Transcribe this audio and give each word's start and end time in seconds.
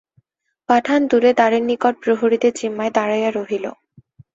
পাঠান 0.69 1.01
দূরে 1.09 1.31
দ্বারের 1.33 1.63
নিকট 1.69 1.93
প্রহরীদের 2.03 2.53
জিম্মায় 2.59 2.93
দাঁড়াইয়া 2.97 3.29
রহিল। 3.31 3.65